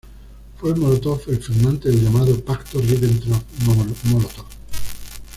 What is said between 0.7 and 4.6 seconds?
Mólotov el firmante del llamado Pacto Ribbentrop-Mólotov.